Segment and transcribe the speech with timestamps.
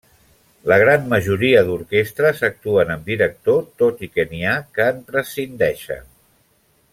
[0.69, 6.11] La gran majoria d'orquestres actuen amb director tot i que n'hi ha que en prescindeixen.